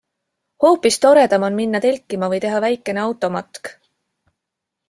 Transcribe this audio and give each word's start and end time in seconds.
Hoopis 0.63 0.97
toredam 1.03 1.45
on 1.49 1.59
minna 1.59 1.81
telkima 1.85 2.31
või 2.33 2.41
teha 2.47 2.65
väikene 2.65 3.05
automatk. 3.11 3.75